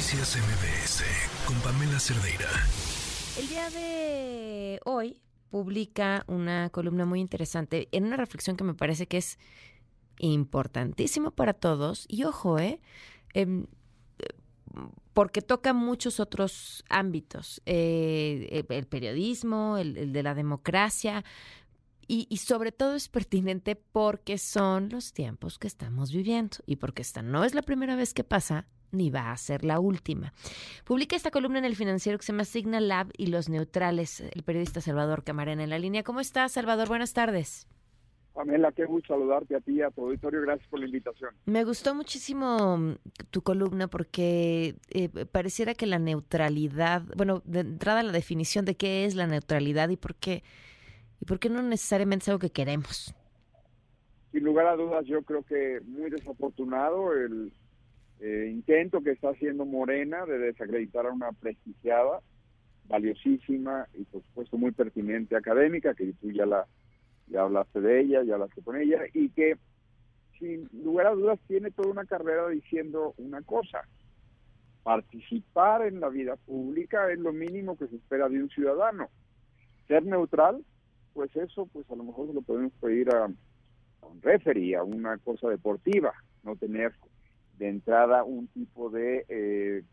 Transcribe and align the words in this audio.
Noticias 0.00 0.38
MBS 0.38 1.04
con 1.46 1.60
Pamela 1.60 2.00
Cerdeira. 2.00 2.48
El 3.38 3.48
día 3.48 3.68
de 3.68 4.80
hoy 4.86 5.18
publica 5.50 6.24
una 6.26 6.70
columna 6.70 7.04
muy 7.04 7.20
interesante 7.20 7.86
en 7.92 8.06
una 8.06 8.16
reflexión 8.16 8.56
que 8.56 8.64
me 8.64 8.72
parece 8.72 9.06
que 9.06 9.18
es 9.18 9.38
importantísimo 10.18 11.32
para 11.32 11.52
todos. 11.52 12.06
Y 12.08 12.24
ojo, 12.24 12.58
¿eh? 12.58 12.80
Em, 13.34 13.66
porque 15.12 15.42
toca 15.42 15.74
muchos 15.74 16.18
otros 16.18 16.82
ámbitos, 16.88 17.60
eh, 17.66 18.64
el 18.70 18.86
periodismo, 18.86 19.76
el, 19.76 20.14
de 20.14 20.22
la 20.22 20.34
democracia, 20.34 21.26
y, 22.08 22.38
sobre 22.38 22.72
todo 22.72 22.94
es 22.94 23.10
pertinente 23.10 23.76
porque 23.76 24.38
son 24.38 24.88
los 24.88 25.12
tiempos 25.12 25.58
que 25.58 25.66
estamos 25.68 26.10
viviendo 26.10 26.56
y 26.64 26.76
porque 26.76 27.02
esta 27.02 27.20
no 27.20 27.44
es 27.44 27.54
la 27.54 27.60
primera 27.60 27.96
vez 27.96 28.14
que 28.14 28.24
pasa 28.24 28.66
ni 28.92 29.10
va 29.10 29.32
a 29.32 29.36
ser 29.36 29.64
la 29.64 29.80
última. 29.80 30.32
Publica 30.84 31.16
esta 31.16 31.30
columna 31.30 31.58
en 31.58 31.64
el 31.64 31.76
financiero 31.76 32.18
que 32.18 32.24
se 32.24 32.32
llama 32.32 32.44
Signa 32.44 32.80
Lab 32.80 33.08
y 33.16 33.26
los 33.26 33.48
neutrales, 33.48 34.20
el 34.20 34.42
periodista 34.42 34.80
Salvador 34.80 35.24
Camarena 35.24 35.64
en 35.64 35.70
la 35.70 35.78
línea. 35.78 36.02
¿Cómo 36.02 36.20
estás, 36.20 36.52
Salvador? 36.52 36.88
Buenas 36.88 37.12
tardes. 37.12 37.66
Pamela, 38.32 38.70
qué 38.72 38.84
gusto 38.84 39.14
saludarte 39.14 39.56
a 39.56 39.60
ti 39.60 39.72
y 39.72 39.82
a 39.82 39.90
tu 39.90 40.02
auditorio. 40.02 40.40
Gracias 40.42 40.68
por 40.68 40.78
la 40.78 40.86
invitación. 40.86 41.34
Me 41.46 41.64
gustó 41.64 41.94
muchísimo 41.94 42.78
mm, 42.78 42.94
tu 43.30 43.42
columna 43.42 43.88
porque 43.88 44.76
eh, 44.90 45.08
pareciera 45.26 45.74
que 45.74 45.86
la 45.86 45.98
neutralidad, 45.98 47.02
bueno, 47.16 47.42
de 47.44 47.60
entrada 47.60 48.02
la 48.02 48.12
definición 48.12 48.64
de 48.64 48.76
qué 48.76 49.04
es 49.04 49.14
la 49.14 49.26
neutralidad 49.26 49.88
y 49.88 49.96
por 49.96 50.14
qué, 50.14 50.44
y 51.20 51.24
por 51.24 51.38
qué 51.38 51.50
no 51.50 51.62
necesariamente 51.62 52.24
es 52.24 52.28
algo 52.28 52.38
que 52.38 52.50
queremos. 52.50 53.14
Sin 54.32 54.44
lugar 54.44 54.68
a 54.68 54.76
dudas, 54.76 55.04
yo 55.06 55.22
creo 55.22 55.42
que 55.42 55.80
muy 55.84 56.08
desafortunado 56.08 57.12
el 57.12 57.52
eh, 58.20 58.48
intento 58.50 59.02
que 59.02 59.12
está 59.12 59.30
haciendo 59.30 59.64
Morena 59.64 60.26
de 60.26 60.38
desacreditar 60.38 61.06
a 61.06 61.12
una 61.12 61.32
prestigiada, 61.32 62.20
valiosísima 62.86 63.86
y 63.94 64.04
por 64.04 64.22
supuesto 64.22 64.58
muy 64.58 64.72
pertinente 64.72 65.36
académica, 65.36 65.94
que 65.94 66.12
tú 66.20 66.30
ya 66.30 66.46
la 66.46 66.66
ya 67.30 67.42
hablaste 67.42 67.80
de 67.80 68.00
ella, 68.00 68.22
ya 68.22 68.34
hablaste 68.34 68.62
con 68.62 68.76
ella, 68.76 69.02
y 69.14 69.30
que 69.30 69.56
sin 70.38 70.68
lugar 70.84 71.06
a 71.06 71.14
dudas 71.14 71.38
tiene 71.46 71.70
toda 71.70 71.90
una 71.90 72.04
carrera 72.04 72.48
diciendo 72.48 73.14
una 73.18 73.42
cosa. 73.42 73.82
Participar 74.82 75.86
en 75.86 76.00
la 76.00 76.08
vida 76.08 76.36
pública 76.36 77.10
es 77.12 77.18
lo 77.18 77.32
mínimo 77.32 77.76
que 77.76 77.86
se 77.86 77.96
espera 77.96 78.28
de 78.28 78.42
un 78.42 78.48
ciudadano. 78.48 79.08
Ser 79.86 80.04
neutral, 80.04 80.64
pues 81.12 81.34
eso, 81.36 81.66
pues 81.66 81.88
a 81.90 81.96
lo 81.96 82.04
mejor 82.04 82.28
se 82.28 82.34
lo 82.34 82.42
podemos 82.42 82.72
pedir 82.80 83.14
a, 83.14 83.26
un 83.26 84.22
referee, 84.22 84.74
a 84.74 84.82
una 84.82 85.18
cosa 85.18 85.48
deportiva, 85.48 86.12
no 86.42 86.56
tener 86.56 86.92
de 87.60 87.68
entrada 87.68 88.24
un 88.24 88.48
tipo 88.48 88.90
de 88.90 89.24
eh, 89.28 89.84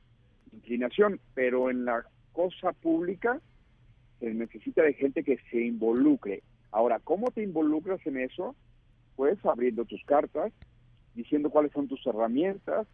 inclinación, 0.52 1.20
pero 1.36 1.70
en 1.70 1.86
la 1.86 2.04
cosa 2.34 2.74
pública 2.74 3.40
se 4.20 4.34
necesita 4.34 4.82
de 4.82 4.94
gente 4.94 5.24
que 5.24 5.38
se 5.52 5.62
involucre 5.62 6.42
Ahora, 6.72 7.00
¿cómo 7.00 7.32
te 7.32 7.44
involucras 7.44 8.06
en 8.06 8.18
eso? 8.18 8.56
Pues 9.16 9.44
abriendo 9.46 9.86
tus 9.86 10.04
cartas, 10.04 10.52
diciendo 11.16 11.50
cuáles 11.50 11.72
son 11.72 11.88
tus 11.88 12.06
herramientas, 12.06 12.88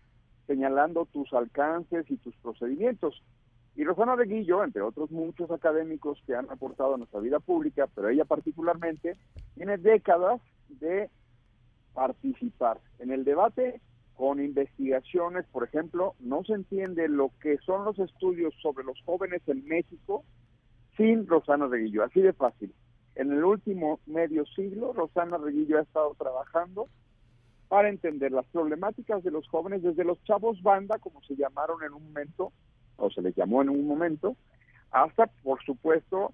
señalando 0.47 1.05
tus 1.05 1.33
alcances 1.33 2.09
y 2.09 2.17
tus 2.17 2.35
procedimientos. 2.37 3.21
Y 3.75 3.83
Rosana 3.83 4.15
de 4.15 4.25
Guillo, 4.25 4.63
entre 4.63 4.83
otros 4.83 5.09
muchos 5.11 5.49
académicos 5.49 6.21
que 6.25 6.35
han 6.35 6.49
aportado 6.51 6.95
a 6.95 6.97
nuestra 6.97 7.19
vida 7.19 7.39
pública, 7.39 7.87
pero 7.93 8.09
ella 8.09 8.25
particularmente, 8.25 9.17
tiene 9.55 9.77
décadas 9.77 10.39
de 10.69 11.09
participar 11.93 12.79
en 12.99 13.11
el 13.11 13.23
debate 13.23 13.81
con 14.15 14.43
investigaciones, 14.43 15.45
por 15.51 15.63
ejemplo, 15.63 16.15
no 16.19 16.43
se 16.43 16.53
entiende 16.53 17.07
lo 17.07 17.31
que 17.41 17.57
son 17.59 17.85
los 17.85 17.97
estudios 17.99 18.53
sobre 18.61 18.83
los 18.83 19.01
jóvenes 19.05 19.41
en 19.47 19.65
México 19.65 20.23
sin 20.97 21.27
Rosana 21.27 21.67
de 21.67 21.79
Guillo, 21.79 22.03
así 22.03 22.21
de 22.21 22.33
fácil. 22.33 22.73
En 23.15 23.31
el 23.31 23.43
último 23.43 23.99
medio 24.05 24.45
siglo, 24.45 24.93
Rosana 24.93 25.37
Reguillo 25.37 25.77
ha 25.77 25.81
estado 25.81 26.15
trabajando 26.15 26.87
para 27.67 27.89
entender 27.89 28.31
las 28.31 28.45
problemáticas 28.47 29.23
de 29.23 29.31
los 29.31 29.47
jóvenes 29.47 29.81
desde 29.81 30.03
los 30.03 30.23
chavos 30.23 30.61
banda, 30.61 30.99
como 30.99 31.21
se 31.23 31.35
llamaron 31.35 31.83
en 31.83 31.93
un 31.93 32.05
momento, 32.07 32.51
o 32.97 33.09
se 33.09 33.21
les 33.21 33.35
llamó 33.35 33.61
en 33.61 33.69
un 33.69 33.87
momento, 33.87 34.35
hasta, 34.91 35.27
por 35.43 35.63
supuesto, 35.63 36.33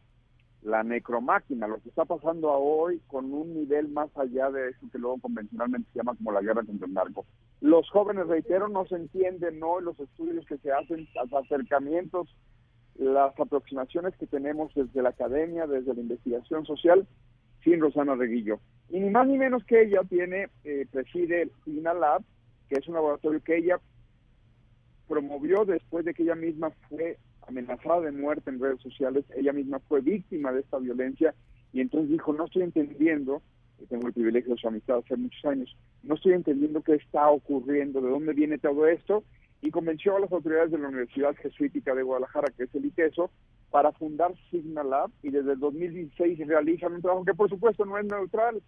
la 0.61 0.83
necromáquina, 0.83 1.67
lo 1.67 1.81
que 1.81 1.89
está 1.89 2.05
pasando 2.05 2.51
hoy 2.51 3.01
con 3.07 3.33
un 3.33 3.53
nivel 3.53 3.87
más 3.89 4.09
allá 4.17 4.49
de 4.51 4.69
eso 4.69 4.87
que 4.91 4.99
luego 4.99 5.19
convencionalmente 5.19 5.89
se 5.91 5.99
llama 5.99 6.15
como 6.15 6.31
la 6.31 6.41
guerra 6.41 6.63
contra 6.63 6.87
el 6.87 6.93
narco. 6.93 7.25
Los 7.61 7.89
jóvenes, 7.89 8.27
reitero, 8.27 8.67
no 8.67 8.85
se 8.85 8.95
entienden 8.95 9.59
no 9.59 9.79
los 9.79 9.99
estudios 9.99 10.45
que 10.45 10.57
se 10.57 10.71
hacen, 10.71 11.07
los 11.15 11.33
acercamientos 11.33 12.29
las 12.99 13.39
aproximaciones 13.39 14.15
que 14.17 14.27
tenemos 14.27 14.73
desde 14.75 15.01
la 15.01 15.09
academia, 15.09 15.65
desde 15.65 15.93
la 15.93 16.01
investigación 16.01 16.65
social, 16.65 17.07
sin 17.63 17.79
Rosana 17.79 18.15
Reguillo. 18.15 18.59
Y 18.89 18.99
ni 18.99 19.09
más 19.09 19.25
ni 19.25 19.37
menos 19.37 19.63
que 19.63 19.83
ella 19.83 20.01
tiene, 20.07 20.49
eh, 20.65 20.85
preside 20.91 21.49
Signa 21.63 21.93
Lab, 21.93 22.21
que 22.67 22.75
es 22.75 22.87
un 22.87 22.95
laboratorio 22.95 23.41
que 23.41 23.57
ella 23.57 23.79
promovió 25.07 25.63
después 25.63 26.03
de 26.03 26.13
que 26.13 26.23
ella 26.23 26.35
misma 26.35 26.71
fue 26.89 27.17
amenazada 27.49 28.01
de 28.01 28.11
muerte 28.11 28.49
en 28.49 28.59
redes 28.59 28.81
sociales, 28.81 29.25
ella 29.35 29.53
misma 29.53 29.79
fue 29.79 30.01
víctima 30.01 30.51
de 30.51 30.61
esta 30.61 30.79
violencia 30.79 31.33
y 31.73 31.81
entonces 31.81 32.09
dijo, 32.11 32.33
no 32.33 32.45
estoy 32.45 32.63
entendiendo, 32.63 33.41
tengo 33.89 34.07
el 34.07 34.13
privilegio 34.13 34.55
de 34.55 34.61
su 34.61 34.67
amistad 34.67 34.99
hace 34.99 35.17
muchos 35.17 35.43
años, 35.45 35.75
no 36.03 36.15
estoy 36.15 36.33
entendiendo 36.33 36.81
qué 36.81 36.95
está 36.95 37.29
ocurriendo, 37.29 38.01
de 38.01 38.09
dónde 38.09 38.33
viene 38.33 38.57
todo 38.57 38.87
esto, 38.87 39.23
y 39.61 39.71
convenció 39.71 40.15
a 40.15 40.21
las 40.21 40.31
autoridades 40.31 40.71
de 40.71 40.77
la 40.77 40.87
Universidad 40.87 41.35
Jesuítica 41.35 41.93
de 41.93 42.03
Guadalajara, 42.03 42.47
que 42.55 42.63
es 42.63 42.75
el 42.75 42.85
ITESO, 42.85 43.29
para 43.71 43.91
fundar 43.91 44.33
Signa 44.49 44.83
Lab 44.83 45.11
y 45.21 45.29
desde 45.29 45.53
el 45.53 45.59
2016 45.59 46.47
realizan 46.47 46.93
un 46.93 47.01
trabajo 47.01 47.25
que 47.25 47.33
por 47.33 47.49
supuesto 47.49 47.85
no 47.85 47.97
es 47.97 48.05
neutral, 48.05 48.61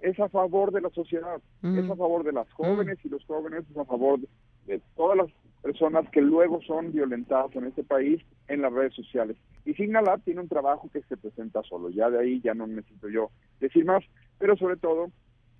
es 0.00 0.18
a 0.20 0.28
favor 0.28 0.70
de 0.70 0.80
la 0.80 0.90
sociedad, 0.90 1.40
es 1.62 1.90
a 1.90 1.96
favor 1.96 2.22
de 2.22 2.32
las 2.32 2.50
jóvenes 2.52 2.98
y 3.04 3.08
los 3.08 3.24
jóvenes, 3.24 3.64
es 3.68 3.76
a 3.76 3.84
favor 3.84 4.20
de, 4.66 4.80
todas 4.94 5.16
las 5.16 5.28
personas 5.62 6.08
que 6.10 6.20
luego 6.20 6.60
son 6.62 6.92
violentadas 6.92 7.54
en 7.56 7.66
este 7.66 7.84
país 7.84 8.22
en 8.48 8.62
las 8.62 8.72
redes 8.72 8.94
sociales. 8.94 9.36
Y 9.64 9.74
Signa 9.74 10.00
Lab 10.00 10.22
tiene 10.22 10.40
un 10.40 10.48
trabajo 10.48 10.88
que 10.92 11.02
se 11.02 11.16
presenta 11.16 11.62
solo, 11.62 11.90
ya 11.90 12.10
de 12.10 12.20
ahí 12.20 12.40
ya 12.40 12.54
no 12.54 12.66
necesito 12.66 13.08
yo 13.08 13.30
decir 13.60 13.84
más, 13.84 14.04
pero 14.38 14.56
sobre 14.56 14.76
todo, 14.76 15.10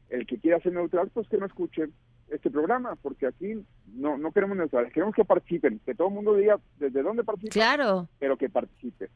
el 0.08 0.26
que 0.26 0.38
quiera 0.38 0.60
ser 0.60 0.72
neutral, 0.72 1.10
pues 1.12 1.28
que 1.28 1.36
no 1.36 1.46
escuche 1.46 1.88
este 2.30 2.50
programa, 2.50 2.96
porque 2.96 3.26
aquí 3.26 3.54
no, 3.94 4.16
no 4.18 4.32
queremos 4.32 4.56
neutrales, 4.56 4.92
queremos 4.92 5.14
que 5.14 5.24
participen, 5.24 5.80
que 5.84 5.94
todo 5.94 6.08
el 6.08 6.14
mundo 6.14 6.34
diga 6.34 6.58
desde 6.78 7.02
dónde 7.02 7.24
participan, 7.24 7.76
claro. 7.76 8.08
pero 8.18 8.36
que 8.36 8.48
participe. 8.48 9.10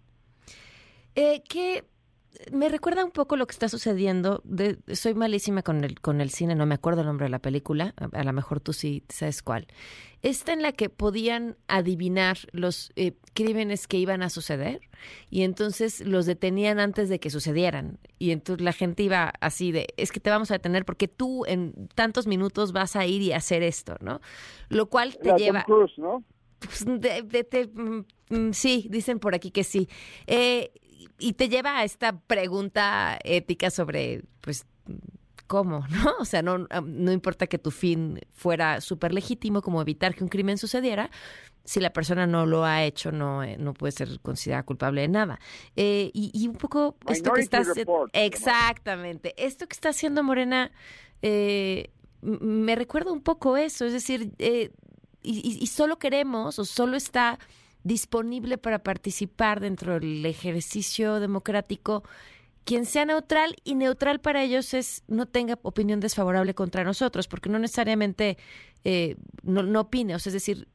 Eh, 1.15 1.43
¿Qué 1.49 1.85
me 2.51 2.69
recuerda 2.69 3.05
un 3.05 3.11
poco 3.11 3.37
lo 3.37 3.47
que 3.47 3.53
está 3.53 3.69
sucediendo. 3.69 4.41
De, 4.45 4.79
soy 4.95 5.15
malísima 5.15 5.63
con 5.63 5.85
el, 5.85 6.01
con 6.01 6.21
el 6.21 6.31
cine, 6.31 6.55
no 6.55 6.67
me 6.67 6.75
acuerdo 6.75 7.03
el 7.03 7.07
nombre 7.07 7.27
de 7.27 7.31
la 7.31 7.39
película, 7.39 7.95
a, 8.13 8.25
lo 8.25 8.33
mejor 8.33 8.61
tú 8.61 8.73
sí 8.73 9.05
sabes 9.09 9.43
cuál. 9.43 9.67
Esta 10.23 10.53
en 10.53 10.63
la 10.63 10.73
que 10.73 10.89
podían 10.89 11.57
adivinar 11.69 12.39
los 12.53 12.93
eh, 12.97 13.15
crímenes 13.35 13.87
que 13.89 13.97
iban 13.97 14.23
a 14.23 14.31
suceder 14.31 14.81
y 15.31 15.43
entonces 15.43 16.01
los 16.01 16.27
detenían 16.27 16.79
antes 16.79 17.09
de 17.09 17.19
que 17.19 17.31
sucedieran. 17.31 17.99
Y 18.19 18.31
entonces 18.31 18.65
la 18.65 18.73
gente 18.73 19.03
iba 19.03 19.33
así 19.41 19.73
de, 19.73 19.89
es 19.97 20.13
que 20.13 20.21
te 20.21 20.31
vamos 20.31 20.51
a 20.51 20.55
detener 20.55 20.85
porque 20.85 21.09
tú 21.09 21.45
en 21.47 21.89
tantos 21.95 22.27
minutos 22.27 22.73
vas 22.73 22.97
a 22.97 23.07
ir 23.07 23.23
y 23.23 23.33
hacer 23.33 23.63
esto, 23.63 23.97
¿no? 24.01 24.21
Lo 24.69 24.87
cual 24.87 25.17
te 25.19 25.33
lleva... 25.37 25.67
¿no? 25.97 26.25
Pues, 26.65 26.85
de, 26.87 27.71
mm, 27.75 28.35
mm, 28.35 28.53
sí, 28.53 28.87
dicen 28.91 29.19
por 29.19 29.35
aquí 29.35 29.51
que 29.51 29.65
sí. 29.65 29.89
Eh, 30.27 30.73
y 31.19 31.35
te 31.35 31.49
lleva 31.49 31.79
a 31.79 31.85
esta 31.85 32.19
pregunta 32.21 33.19
ética 33.25 33.71
sobre, 33.71 34.23
pues, 34.41 34.67
¿cómo? 35.47 35.85
¿No? 35.91 36.15
O 36.21 36.25
sea, 36.25 36.43
no, 36.43 36.59
no 36.59 37.13
importa 37.13 37.47
que 37.47 37.59
tu 37.59 37.71
fin 37.71 38.21
fuera 38.33 38.81
súper 38.81 39.13
legítimo, 39.13 39.63
como 39.63 39.81
evitar 39.81 40.15
que 40.15 40.25
un 40.25 40.29
crimen 40.29 40.59
sucediera, 40.59 41.11
si 41.65 41.81
la 41.81 41.93
persona 41.93 42.27
no 42.27 42.47
lo 42.47 42.65
ha 42.65 42.85
hecho, 42.85 43.13
no, 43.13 43.43
eh, 43.43 43.57
no 43.59 43.75
puede 43.75 43.93
ser 43.93 44.21
considerada 44.21 44.65
culpable 44.65 45.03
de 45.03 45.09
nada. 45.09 45.41
Eh, 45.77 46.11
y, 46.13 46.49
un 46.49 46.57
poco 46.57 46.97
esto 47.09 47.33
que 47.33 47.41
está 47.41 47.59
haciendo... 47.59 48.09
Exactamente. 48.13 49.35
Esto 49.37 49.67
que 49.67 49.75
está 49.75 49.91
haciendo 49.91 50.23
Morena 50.23 50.73
eh, 51.23 51.91
me 52.21 52.75
recuerda 52.75 53.13
un 53.13 53.23
poco 53.23 53.57
eso. 53.57 53.85
Es 53.85 53.93
decir, 53.93 54.33
y, 54.39 54.71
y, 55.23 55.67
solo 55.69 55.99
queremos 55.99 56.59
o 56.59 56.65
solo 56.65 56.97
está 56.97 57.39
disponible 57.85 58.59
para 58.59 58.83
participar 58.83 59.61
dentro 59.61 59.99
del 59.99 60.25
ejercicio 60.25 61.21
democrático 61.21 62.03
quien 62.65 62.87
sea 62.87 63.05
neutral 63.05 63.57
y 63.65 63.75
neutral 63.75 64.21
para 64.21 64.43
ellos 64.43 64.75
es 64.75 65.03
no 65.09 65.27
tenga 65.27 65.59
opinión 65.63 66.01
desfavorable 66.01 66.55
contra 66.55 66.85
nosotros, 66.85 67.27
porque 67.29 67.49
no 67.49 67.59
necesariamente 67.59 68.39
eh, 68.85 69.17
no, 69.43 69.63
no 69.63 69.81
opine, 69.81 70.15
o 70.15 70.19
sea, 70.19 70.31
es 70.31 70.35
decir, 70.35 70.69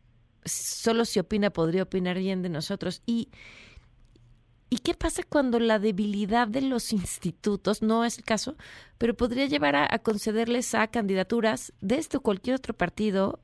solo 0.44 1.06
si 1.06 1.20
opina 1.20 1.50
podría 1.50 1.84
opinar 1.84 2.18
bien 2.18 2.42
de 2.42 2.50
nosotros. 2.50 3.02
Y, 3.06 3.30
¿Y 4.70 4.80
qué 4.80 4.94
pasa 4.96 5.24
cuando 5.28 5.60
la 5.60 5.80
debilidad 5.80 6.48
de 6.48 6.62
los 6.62 6.92
institutos, 6.92 7.82
no 7.82 8.04
es 8.04 8.18
el 8.18 8.26
caso, 8.26 8.58
pero 8.98 9.16
podría 9.16 9.46
llevar 9.46 9.78
a, 9.78 9.88
a 9.90 10.00
concederles 10.00 10.76
a 10.76 10.88
candidaturas 10.88 11.74
de 11.80 11.98
este 11.98 12.18
o 12.18 12.22
cualquier 12.22 12.58
otro 12.58 12.74
partido 12.74 13.40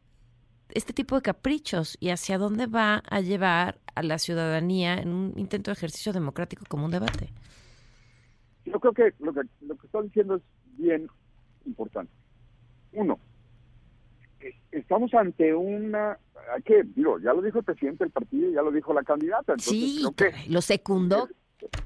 este 0.69 0.93
tipo 0.93 1.15
de 1.15 1.21
caprichos 1.21 1.97
y 1.99 2.09
hacia 2.09 2.37
dónde 2.37 2.67
va 2.67 3.03
a 3.09 3.21
llevar 3.21 3.79
a 3.95 4.03
la 4.03 4.17
ciudadanía 4.17 4.95
en 4.95 5.09
un 5.09 5.33
intento 5.37 5.71
de 5.71 5.73
ejercicio 5.73 6.13
democrático 6.13 6.65
como 6.67 6.85
un 6.85 6.91
debate. 6.91 7.29
Yo 8.65 8.79
creo 8.79 8.93
que 8.93 9.13
lo 9.19 9.33
que, 9.33 9.41
lo 9.61 9.75
que 9.75 9.85
está 9.85 10.01
diciendo 10.01 10.35
es 10.35 10.41
bien 10.77 11.07
importante. 11.65 12.11
Uno, 12.93 13.19
estamos 14.71 15.13
ante 15.13 15.53
una, 15.53 16.17
hay 16.53 16.61
que, 16.63 16.83
digo, 16.83 17.19
ya 17.19 17.33
lo 17.33 17.41
dijo 17.41 17.59
el 17.59 17.65
presidente 17.65 18.03
del 18.03 18.11
partido, 18.11 18.51
ya 18.51 18.61
lo 18.61 18.71
dijo 18.71 18.93
la 18.93 19.03
candidata. 19.03 19.53
Entonces 19.53 19.73
sí, 19.73 20.03
creo 20.15 20.31
que 20.31 20.49
lo 20.49 20.61
secundó. 20.61 21.27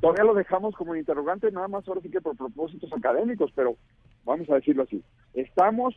Todavía 0.01 0.23
lo 0.23 0.33
dejamos 0.33 0.75
como 0.75 0.95
interrogante, 0.95 1.51
nada 1.51 1.67
más 1.67 1.87
ahora 1.87 2.01
sí 2.01 2.09
que 2.09 2.21
por 2.21 2.35
propósitos 2.35 2.91
académicos, 2.93 3.51
pero 3.55 3.77
vamos 4.25 4.49
a 4.49 4.55
decirlo 4.55 4.83
así. 4.83 5.03
Estamos, 5.33 5.93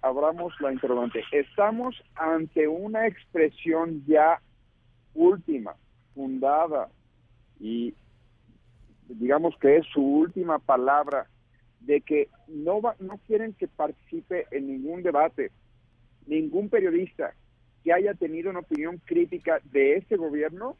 abramos 0.00 0.54
la 0.60 0.72
interrogante, 0.72 1.22
estamos 1.32 2.02
ante 2.14 2.66
una 2.66 3.06
expresión 3.06 4.02
ya 4.06 4.40
última, 5.14 5.74
fundada 6.14 6.88
y 7.58 7.94
digamos 9.08 9.54
que 9.60 9.78
es 9.78 9.86
su 9.92 10.02
última 10.02 10.58
palabra 10.58 11.26
de 11.80 12.00
que 12.00 12.28
no 12.48 12.80
va, 12.80 12.94
no 13.00 13.18
quieren 13.26 13.52
que 13.54 13.68
participe 13.68 14.46
en 14.50 14.68
ningún 14.68 15.02
debate 15.02 15.50
ningún 16.26 16.68
periodista 16.68 17.34
que 17.82 17.92
haya 17.92 18.14
tenido 18.14 18.50
una 18.50 18.60
opinión 18.60 19.00
crítica 19.04 19.60
de 19.64 19.96
este 19.96 20.16
gobierno, 20.16 20.76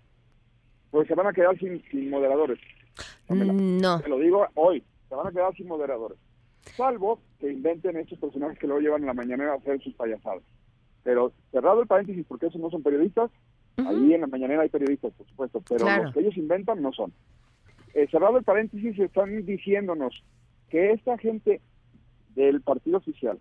pues 0.91 1.09
se 1.09 1.15
van 1.15 1.27
a 1.27 1.33
quedar 1.33 1.59
sin, 1.59 1.83
moderadores. 2.11 2.59
No. 3.29 4.01
Te 4.01 4.09
lo 4.09 4.19
digo 4.19 4.47
hoy, 4.55 4.83
se 5.09 5.15
van 5.15 5.27
a 5.27 5.31
quedar 5.31 5.55
sin 5.55 5.67
moderadores. 5.67 6.19
Salvo 6.77 7.21
que 7.39 7.53
inventen 7.53 7.97
estos 7.97 8.19
personajes 8.19 8.59
que 8.59 8.67
luego 8.67 8.83
llevan 8.83 9.03
en 9.03 9.07
la 9.07 9.15
mañanera 9.15 9.53
a 9.53 9.57
hacer 9.57 9.81
sus 9.83 9.95
payasadas. 9.95 10.43
Pero 11.03 11.33
cerrado 11.51 11.81
el 11.81 11.87
paréntesis, 11.87 12.25
porque 12.27 12.47
esos 12.47 12.61
no 12.61 12.71
son 12.71 12.83
periodistas, 12.83 13.31
ahí 13.79 14.13
en 14.13 14.21
la 14.21 14.27
mañanera 14.27 14.63
hay 14.63 14.69
periodistas, 14.69 15.13
por 15.15 15.27
supuesto, 15.27 15.63
pero 15.69 15.87
los 16.03 16.13
que 16.13 16.21
ellos 16.21 16.37
inventan 16.37 16.83
no 16.83 16.93
son. 16.93 17.13
Eh, 17.95 18.07
cerrado 18.11 18.39
el 18.39 18.45
paréntesis, 18.45 18.99
están 18.99 19.45
diciéndonos 19.47 20.23
que 20.69 20.93
esta 20.93 21.17
gente 21.19 21.61
del 22.35 22.61
partido 22.61 22.99
oficial 22.99 23.39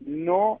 no 0.00 0.60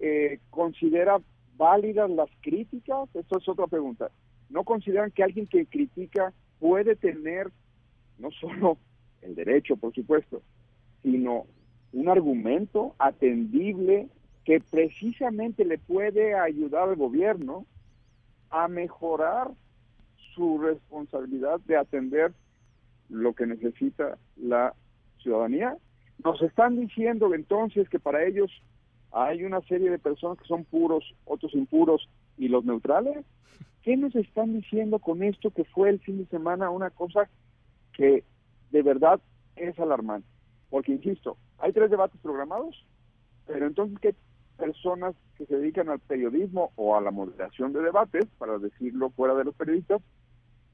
eh, 0.00 0.40
considera 0.50 1.20
válidas 1.56 2.08
las 2.10 2.30
críticas? 2.40 3.08
Eso 3.14 3.38
es 3.38 3.48
otra 3.48 3.66
pregunta. 3.66 4.10
¿No 4.48 4.64
consideran 4.64 5.10
que 5.10 5.24
alguien 5.24 5.46
que 5.46 5.66
critica 5.66 6.32
puede 6.58 6.96
tener 6.96 7.50
no 8.18 8.30
solo 8.30 8.78
el 9.22 9.34
derecho, 9.34 9.76
por 9.76 9.94
supuesto, 9.94 10.42
sino 11.02 11.46
un 11.92 12.08
argumento 12.08 12.94
atendible 12.98 14.08
que 14.44 14.60
precisamente 14.60 15.64
le 15.64 15.78
puede 15.78 16.34
ayudar 16.34 16.88
al 16.88 16.96
gobierno 16.96 17.66
a 18.50 18.68
mejorar 18.68 19.50
su 20.34 20.58
responsabilidad 20.58 21.60
de 21.66 21.76
atender 21.76 22.32
lo 23.08 23.34
que 23.34 23.46
necesita 23.46 24.18
la 24.36 24.74
ciudadanía. 25.18 25.76
Nos 26.24 26.40
están 26.42 26.78
diciendo 26.78 27.34
entonces 27.34 27.88
que 27.88 27.98
para 27.98 28.24
ellos 28.24 28.50
hay 29.12 29.44
una 29.44 29.60
serie 29.62 29.90
de 29.90 29.98
personas 29.98 30.38
que 30.38 30.46
son 30.46 30.64
puros, 30.64 31.14
otros 31.24 31.54
impuros 31.54 32.08
y 32.36 32.48
los 32.48 32.64
neutrales. 32.64 33.24
¿Qué 33.82 33.96
nos 33.96 34.14
están 34.14 34.54
diciendo 34.54 34.98
con 34.98 35.22
esto 35.22 35.50
que 35.50 35.64
fue 35.64 35.90
el 35.90 36.00
fin 36.00 36.18
de 36.18 36.26
semana 36.26 36.70
una 36.70 36.90
cosa 36.90 37.28
que 37.92 38.24
de 38.70 38.82
verdad 38.82 39.20
es 39.56 39.78
alarmante? 39.78 40.37
Porque, 40.70 40.92
insisto, 40.92 41.36
hay 41.58 41.72
tres 41.72 41.90
debates 41.90 42.20
programados, 42.20 42.84
pero 43.46 43.66
entonces, 43.66 43.98
¿qué 44.00 44.14
personas 44.56 45.14
que 45.36 45.46
se 45.46 45.56
dedican 45.56 45.88
al 45.88 46.00
periodismo 46.00 46.72
o 46.76 46.96
a 46.96 47.00
la 47.00 47.10
moderación 47.10 47.72
de 47.72 47.80
debates, 47.80 48.26
para 48.38 48.58
decirlo 48.58 49.10
fuera 49.10 49.34
de 49.34 49.44
los 49.44 49.54
periodistas, 49.54 50.02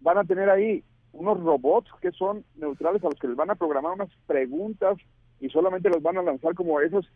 van 0.01 0.19
a 0.19 0.25
tener 0.25 0.51
ahí 0.51 0.83
unos 1.13 1.39
robots 1.41 1.91
que 2.01 2.11
son 2.13 2.45
neutrales 2.57 3.05
a 3.05 3.09
los 3.09 3.19
que 3.19 3.29
les 3.29 3.37
van 3.37 3.51
a 3.51 3.55
programar 3.55 3.93
unas 3.93 4.11
preguntas 4.27 4.97
y 5.41 5.49
solamente 5.51 5.91
los 5.91 6.03
van 6.03 6.19
a 6.19 6.23
lanzar 6.23 6.55
como 6.55 6.81
esos 6.81 7.09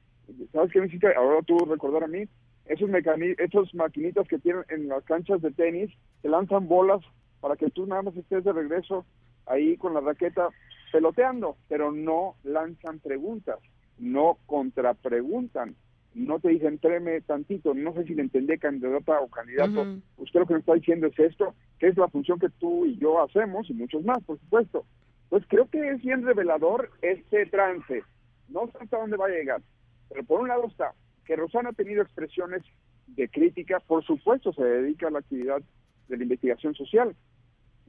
¿sabes 0.52 0.72
qué 0.72 0.80
necesita? 0.80 1.08
Ahora 1.16 1.42
tú 1.42 1.58
recordar 1.58 2.04
a 2.04 2.08
mí, 2.08 2.24
esos, 2.66 2.90
esos 3.38 3.74
maquinitas 3.74 4.28
que 4.28 4.38
tienen 4.38 4.64
en 4.68 4.88
las 4.88 5.04
canchas 5.04 5.40
de 5.42 5.50
tenis, 5.50 5.90
que 6.22 6.28
lanzan 6.28 6.68
bolas 6.68 7.00
para 7.40 7.56
que 7.56 7.70
tú 7.70 7.86
nada 7.86 8.02
más 8.02 8.16
estés 8.16 8.44
de 8.44 8.52
regreso 8.52 9.04
ahí 9.46 9.76
con 9.76 9.94
la 9.94 10.00
raqueta 10.00 10.48
peloteando, 10.90 11.56
pero 11.68 11.92
no 11.92 12.34
lanzan 12.44 12.98
preguntas, 12.98 13.58
no 13.98 14.38
contrapreguntan, 14.46 15.74
no 16.14 16.40
te 16.40 16.48
dicen 16.48 16.78
tréme 16.78 17.20
tantito, 17.20 17.74
no 17.74 17.92
sé 17.94 18.04
si 18.04 18.14
le 18.14 18.22
entendé 18.22 18.58
candidata 18.58 19.20
o 19.20 19.28
candidato, 19.28 19.86
usted 20.16 20.40
lo 20.40 20.46
que 20.46 20.54
me 20.54 20.60
está 20.60 20.74
diciendo 20.74 21.06
es 21.06 21.18
esto, 21.18 21.54
que 21.78 21.88
es 21.88 21.96
la 21.96 22.08
función 22.08 22.38
que 22.38 22.48
tú 22.48 22.86
y 22.86 22.96
yo 22.98 23.22
hacemos 23.22 23.68
y 23.70 23.74
muchos 23.74 24.04
más, 24.04 24.18
por 24.24 24.38
supuesto. 24.38 24.84
Pues 25.28 25.44
creo 25.46 25.68
que 25.68 25.90
es 25.90 26.02
bien 26.02 26.24
revelador 26.24 26.90
este 27.02 27.46
trance, 27.46 28.02
no 28.48 28.66
sé 28.66 28.78
hasta 28.80 28.98
dónde 28.98 29.16
va 29.16 29.26
a 29.26 29.30
llegar, 29.30 29.60
pero 30.08 30.24
por 30.24 30.40
un 30.40 30.48
lado 30.48 30.66
está 30.66 30.94
que 31.28 31.36
Rosana 31.36 31.68
ha 31.68 31.74
tenido 31.74 32.02
expresiones 32.02 32.62
de 33.08 33.28
crítica, 33.28 33.80
por 33.80 34.02
supuesto 34.02 34.52
se 34.54 34.64
dedica 34.64 35.08
a 35.08 35.10
la 35.10 35.18
actividad 35.18 35.60
de 36.08 36.16
la 36.16 36.22
investigación 36.22 36.74
social. 36.74 37.14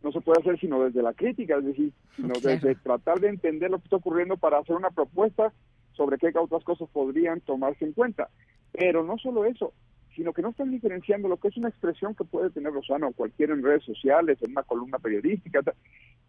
No 0.04 0.12
se 0.12 0.22
puede 0.22 0.40
hacer 0.40 0.60
sino 0.60 0.84
desde 0.84 1.02
la 1.02 1.14
crítica, 1.14 1.58
es 1.58 1.66
decir, 1.66 1.94
sino 2.16 2.34
desde 2.42 2.76
tratar 2.76 3.20
de 3.20 3.30
entender 3.30 3.70
lo 3.70 3.80
que 3.80 3.86
está 3.86 3.98
ocurriendo 3.98 4.38
para 4.38 4.60
hacer 4.60 4.76
una 4.76 4.92
propuesta 4.92 5.52
sobre 5.94 6.18
qué 6.18 6.32
otras 6.40 6.64
cosas 6.64 6.88
podrían 6.90 7.42
tomarse 7.42 7.86
en 7.86 7.94
cuenta. 7.94 8.30
Pero 8.72 9.04
no 9.04 9.18
solo 9.18 9.46
eso, 9.46 9.74
sino 10.16 10.34
que 10.34 10.42
no 10.42 10.50
están 10.50 10.72
diferenciando 10.72 11.28
lo 11.28 11.38
que 11.38 11.50
es 11.50 11.58
una 11.58 11.70
expresión 11.70 12.16
que 12.16 12.24
puede 12.24 12.50
tener 12.50 12.72
Rosana 12.72 13.08
o 13.08 13.14
cualquiera 13.14 13.54
en 13.54 13.64
redes 13.64 13.84
sociales, 13.84 14.38
en 14.42 14.52
una 14.52 14.64
columna 14.64 15.00
periodística, 15.00 15.62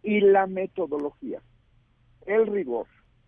y 0.03 0.21
la 0.21 0.47
metodología, 0.47 1.41
el 2.25 2.47
rigor 2.47 2.87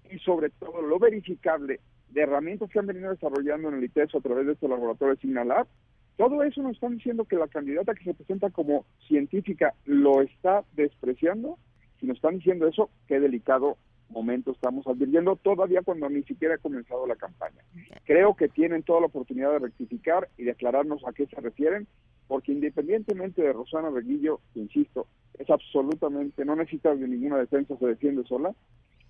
y 0.09 0.19
sobre 0.19 0.49
todo 0.49 0.81
lo 0.81 0.99
verificable 0.99 1.79
de 2.09 2.21
herramientas 2.21 2.69
que 2.69 2.79
han 2.79 2.87
venido 2.87 3.09
desarrollando 3.09 3.69
en 3.69 3.75
el 3.75 3.83
ITESO 3.83 4.19
a 4.19 4.21
través 4.21 4.45
de 4.45 4.53
este 4.53 4.67
laboratorio 4.67 5.15
Signalab, 5.15 5.67
todo 6.17 6.43
eso 6.43 6.61
nos 6.61 6.73
están 6.73 6.97
diciendo 6.97 7.25
que 7.25 7.35
la 7.35 7.47
candidata 7.47 7.95
que 7.95 8.03
se 8.03 8.13
presenta 8.13 8.49
como 8.49 8.85
científica 9.07 9.73
lo 9.85 10.21
está 10.21 10.63
despreciando. 10.73 11.57
Si 11.99 12.05
nos 12.05 12.17
están 12.17 12.37
diciendo 12.37 12.67
eso, 12.67 12.89
qué 13.07 13.19
delicado 13.19 13.77
momento 14.09 14.51
estamos 14.51 14.85
advirtiendo 14.87 15.35
todavía 15.37 15.81
cuando 15.81 16.07
ni 16.09 16.23
siquiera 16.23 16.55
ha 16.55 16.59
comenzado 16.59 17.07
la 17.07 17.15
campaña. 17.15 17.63
Creo 18.05 18.35
que 18.35 18.47
tienen 18.47 18.83
toda 18.83 19.01
la 19.01 19.07
oportunidad 19.07 19.51
de 19.51 19.59
rectificar 19.59 20.29
y 20.37 20.43
de 20.43 20.51
aclararnos 20.51 21.05
a 21.05 21.13
qué 21.13 21.25
se 21.25 21.41
refieren, 21.41 21.87
porque 22.27 22.51
independientemente 22.51 23.41
de 23.41 23.53
Rosana 23.53 23.89
Reguillo, 23.89 24.39
insisto, 24.55 25.07
es 25.37 25.49
absolutamente, 25.49 26.45
no 26.45 26.55
necesita 26.55 26.95
de 26.95 27.07
ninguna 27.07 27.37
defensa, 27.37 27.75
se 27.77 27.87
defiende 27.87 28.23
sola, 28.25 28.53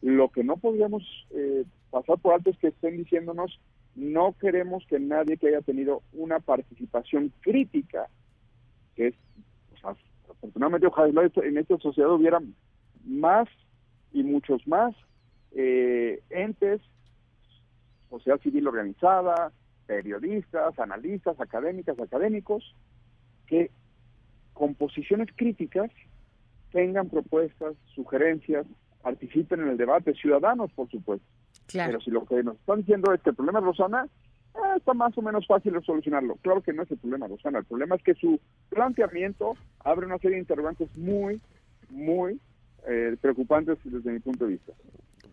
lo 0.01 0.29
que 0.29 0.43
no 0.43 0.57
podríamos 0.57 1.03
eh, 1.31 1.63
pasar 1.91 2.17
por 2.19 2.33
alto 2.33 2.50
es 2.50 2.57
que 2.57 2.67
estén 2.67 2.98
diciéndonos 2.98 3.60
no 3.95 4.35
queremos 4.39 4.83
que 4.88 5.00
nadie 5.00 5.38
que 5.38 5.50
haya 5.50 5.62
tenido 5.62 6.01
una 6.13 6.39
participación 6.39 7.31
crítica, 7.41 8.07
que 8.95 9.07
es, 9.07 9.15
afortunadamente 10.27 10.88
ojalá 10.88 11.29
en 11.35 11.57
esta 11.57 11.77
sociedad 11.77 12.12
hubiera 12.12 12.39
más 13.05 13.47
y 14.12 14.23
muchos 14.23 14.65
más 14.67 14.95
eh, 15.51 16.21
entes, 16.29 16.81
sociedad 18.09 18.39
civil 18.41 18.67
organizada, 18.67 19.51
periodistas, 19.85 20.77
analistas, 20.79 21.39
académicas, 21.39 22.00
académicos, 22.00 22.75
que 23.47 23.69
con 24.53 24.75
posiciones 24.75 25.29
críticas 25.35 25.91
tengan 26.71 27.09
propuestas, 27.09 27.75
sugerencias, 27.93 28.65
participen 29.01 29.62
en 29.62 29.69
el 29.69 29.77
debate, 29.77 30.13
ciudadanos, 30.13 30.71
por 30.73 30.89
supuesto. 30.89 31.25
Pero 31.72 32.01
si 32.01 32.12
lo 32.12 32.25
que 32.25 32.43
nos 32.43 32.55
están 32.55 32.79
diciendo 32.79 33.13
es 33.13 33.22
que 33.22 33.32
el 33.32 33.36
problema 33.36 33.60
es 33.60 33.65
Rosana, 33.65 34.08
eh, 34.55 34.77
está 34.77 34.93
más 34.93 35.17
o 35.17 35.22
menos 35.22 35.46
fácil 35.48 35.74
de 35.74 35.82
solucionarlo. 35.82 36.36
Claro 36.41 36.62
que 36.62 36.74
no 36.74 36.84
es 36.84 36.91
el 36.91 36.98
problema, 36.98 37.27
Rosana. 37.27 37.60
El 37.60 37.65
problema 37.65 37.96
es 37.96 38.03
que 38.03 38.13
su 38.15 38.39
planteamiento 38.70 39.53
abre 39.84 40.05
una 40.05 40.17
serie 40.17 40.36
de 40.36 40.41
interrogantes 40.41 40.89
muy, 40.96 41.41
muy 41.89 42.39
eh, 42.88 43.15
preocupantes 43.20 43.77
desde 43.84 44.12
mi 44.12 44.20
punto 44.20 44.46
de 44.46 44.51
vista. 44.51 44.74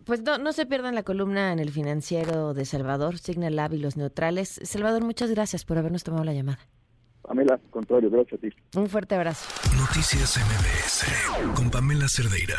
Pues 0.05 0.23
no, 0.23 0.37
no 0.37 0.51
se 0.51 0.65
pierdan 0.65 0.95
la 0.95 1.03
columna 1.03 1.53
en 1.53 1.59
el 1.59 1.69
financiero 1.69 2.53
de 2.53 2.65
Salvador, 2.65 3.17
Signal 3.17 3.55
Lab 3.55 3.73
y 3.73 3.77
los 3.77 3.97
neutrales. 3.97 4.59
Salvador, 4.63 5.03
muchas 5.03 5.29
gracias 5.29 5.63
por 5.63 5.77
habernos 5.77 6.03
tomado 6.03 6.23
la 6.23 6.33
llamada. 6.33 6.59
Pamela, 7.21 7.59
contrario, 7.69 8.09
gracias 8.09 8.39
a 8.39 8.41
ti. 8.41 8.49
Un 8.75 8.87
fuerte 8.87 9.15
abrazo. 9.15 9.47
Noticias 9.77 10.37
MBS 10.37 11.55
con 11.55 11.69
Pamela 11.69 12.07
Cerdeira. 12.07 12.57